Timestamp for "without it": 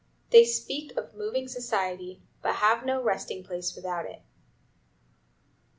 3.75-4.23